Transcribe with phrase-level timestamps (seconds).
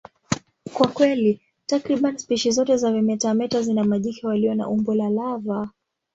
[0.73, 5.69] Kwa kweli, takriban spishi zote za vimetameta zina majike walio na umbo la lava.